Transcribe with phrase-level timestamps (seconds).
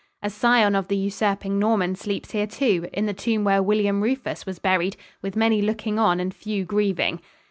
[0.23, 4.47] A scion of the usurping Norman sleeps here too, in the tomb where William Rufus
[4.47, 7.19] was buried, "with many looking on and few grieving."